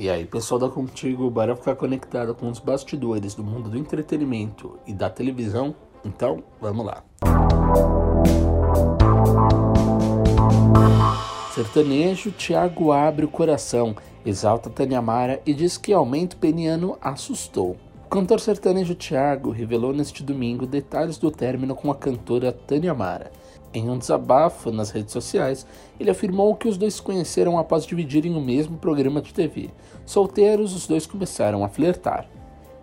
[0.00, 4.78] E aí, pessoal da Contigo, bora ficar conectado com os bastidores do mundo do entretenimento
[4.86, 5.74] e da televisão?
[6.02, 7.04] Então, vamos lá.
[11.54, 13.94] Sertanejo, Thiago abre o coração,
[14.24, 17.76] exalta Tânia Mara e diz que aumento peniano assustou.
[18.06, 23.30] O cantor sertanejo Thiago revelou neste domingo detalhes do término com a cantora Tânia Mara.
[23.72, 25.64] Em um desabafo nas redes sociais,
[25.98, 29.70] ele afirmou que os dois se conheceram após dividirem o mesmo programa de TV.
[30.04, 32.28] Solteiros, os dois começaram a flertar.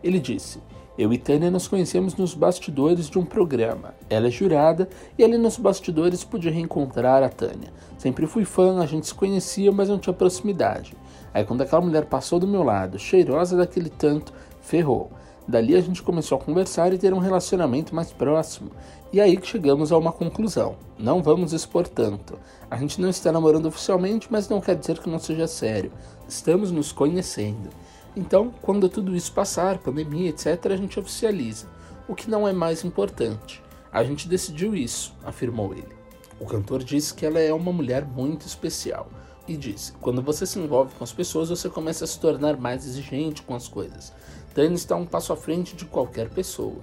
[0.02, 0.62] Ele disse:
[0.98, 3.96] Eu e Tânia nos conhecemos nos bastidores de um programa.
[4.10, 7.74] Ela é jurada e ali nos bastidores pude reencontrar a Tânia.
[7.98, 10.96] Sempre fui fã, a gente se conhecia, mas não tinha proximidade.
[11.34, 15.12] Aí quando aquela mulher passou do meu lado, cheirosa daquele tanto, ferrou.
[15.48, 18.70] Dali a gente começou a conversar e ter um relacionamento mais próximo.
[19.14, 20.76] E aí que chegamos a uma conclusão.
[21.00, 22.38] Não vamos expor tanto.
[22.70, 25.92] A gente não está namorando oficialmente, mas não quer dizer que não seja sério.
[26.28, 27.70] Estamos nos conhecendo.
[28.14, 31.68] Então, quando tudo isso passar, pandemia, etc., a gente oficializa.
[32.10, 33.64] O que não é mais importante.
[33.90, 35.96] A gente decidiu isso, afirmou ele.
[36.42, 39.08] O cantor disse que ela é uma mulher muito especial
[39.48, 42.86] e disse: quando você se envolve com as pessoas, você começa a se tornar mais
[42.86, 44.14] exigente com as coisas.
[44.54, 46.82] Tânia está um passo à frente de qualquer pessoa.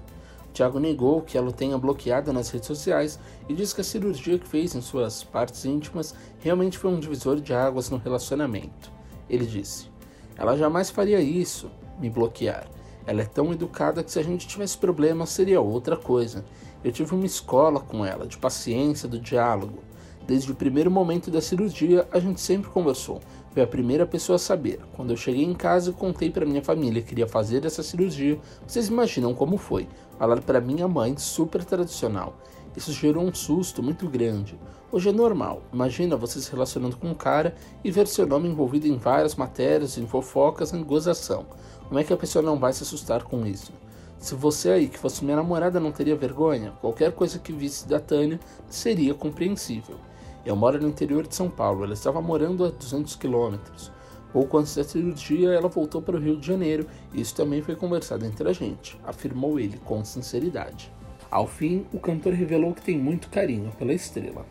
[0.52, 4.38] Tiago negou que ela o tenha bloqueado nas redes sociais e disse que a cirurgia
[4.38, 8.92] que fez em suas partes íntimas realmente foi um divisor de águas no relacionamento.
[9.28, 9.90] Ele disse:
[10.36, 11.68] Ela jamais faria isso,
[12.00, 12.68] me bloquear.
[13.04, 16.44] Ela é tão educada que se a gente tivesse problemas seria outra coisa.
[16.84, 19.82] Eu tive uma escola com ela, de paciência, do diálogo.
[20.26, 23.20] Desde o primeiro momento da cirurgia, a gente sempre conversou.
[23.52, 24.80] Foi a primeira pessoa a saber.
[24.96, 28.88] Quando eu cheguei em casa contei para minha família que queria fazer essa cirurgia, vocês
[28.88, 29.86] imaginam como foi.
[30.18, 32.38] Falar para minha mãe, super tradicional.
[32.74, 34.58] Isso gerou um susto muito grande.
[34.90, 35.62] Hoje é normal.
[35.72, 39.98] Imagina você se relacionando com um cara e ver seu nome envolvido em várias matérias,
[39.98, 41.44] em fofocas, em gozação.
[41.86, 43.72] Como é que a pessoa não vai se assustar com isso?
[44.18, 48.00] Se você aí que fosse minha namorada não teria vergonha, qualquer coisa que visse da
[48.00, 49.96] Tânia seria compreensível.
[50.44, 53.90] Eu moro no interior de São Paulo, ela estava morando a 200 quilômetros.
[54.30, 57.74] Pouco antes da cirurgia, ela voltou para o Rio de Janeiro e isso também foi
[57.74, 60.92] conversado entre a gente, afirmou ele com sinceridade.
[61.30, 64.44] Ao fim, o cantor revelou que tem muito carinho pela estrela.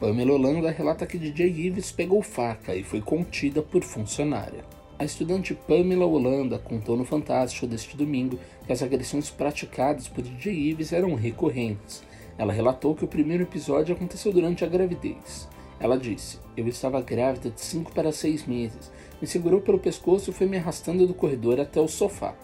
[0.00, 4.64] Pamela Holanda relata que DJ Ives pegou faca e foi contida por funcionária.
[4.98, 10.70] A estudante Pamela Holanda contou no Fantástico deste domingo que as agressões praticadas por DJ
[10.70, 12.02] Ives eram recorrentes
[12.36, 15.48] ela relatou que o primeiro episódio aconteceu durante a gravidez.
[15.78, 18.90] Ela disse: Eu estava grávida de 5 para 6 meses.
[19.20, 22.34] Me segurou pelo pescoço e foi me arrastando do corredor até o sofá.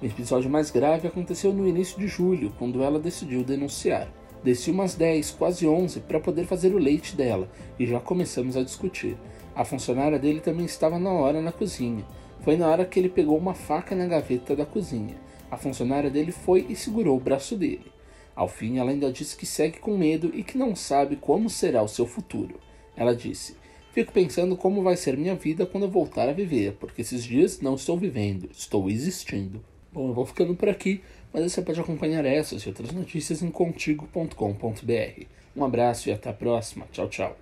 [0.00, 4.08] O episódio mais grave aconteceu no início de julho, quando ela decidiu denunciar.
[4.42, 7.48] Desci umas 10, quase 11, para poder fazer o leite dela
[7.78, 9.16] e já começamos a discutir.
[9.54, 12.04] A funcionária dele também estava na hora na cozinha.
[12.40, 15.14] Foi na hora que ele pegou uma faca na gaveta da cozinha.
[15.48, 17.91] A funcionária dele foi e segurou o braço dele.
[18.34, 21.82] Ao fim, ela ainda disse que segue com medo e que não sabe como será
[21.82, 22.58] o seu futuro.
[22.96, 23.56] Ela disse:
[23.92, 27.60] Fico pensando como vai ser minha vida quando eu voltar a viver, porque esses dias
[27.60, 29.62] não estou vivendo, estou existindo.
[29.92, 33.50] Bom, eu vou ficando por aqui, mas você pode acompanhar essas e outras notícias em
[33.50, 35.26] contigo.com.br.
[35.54, 36.86] Um abraço e até a próxima.
[36.90, 37.41] Tchau, tchau.